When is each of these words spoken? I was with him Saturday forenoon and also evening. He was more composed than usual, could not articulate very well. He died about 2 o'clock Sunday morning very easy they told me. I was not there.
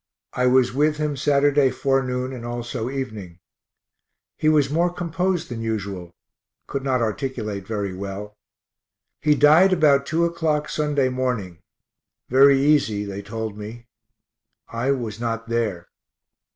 I 0.33 0.47
was 0.47 0.73
with 0.73 0.97
him 0.97 1.15
Saturday 1.15 1.69
forenoon 1.69 2.33
and 2.33 2.43
also 2.43 2.89
evening. 2.89 3.37
He 4.35 4.49
was 4.49 4.71
more 4.71 4.91
composed 4.91 5.49
than 5.49 5.61
usual, 5.61 6.15
could 6.65 6.83
not 6.83 7.01
articulate 7.03 7.67
very 7.67 7.93
well. 7.93 8.35
He 9.21 9.35
died 9.35 9.71
about 9.73 10.07
2 10.07 10.25
o'clock 10.25 10.69
Sunday 10.69 11.09
morning 11.09 11.59
very 12.29 12.59
easy 12.59 13.05
they 13.05 13.21
told 13.21 13.55
me. 13.55 13.85
I 14.67 14.89
was 14.89 15.19
not 15.19 15.49
there. 15.49 15.87